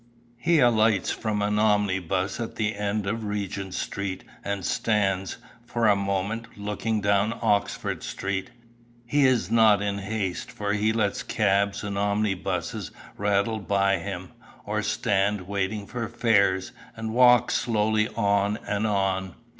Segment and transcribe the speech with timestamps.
[0.39, 5.95] He alights from an omnibus at the end of Regent Street, and stands, for a
[5.95, 8.49] moment, looking down Oxford Street.
[9.05, 14.31] He is not in haste, for he lets cabs and omnibuses rattle by him,
[14.65, 19.35] or stand, waiting for fares, and walks slowly on and on.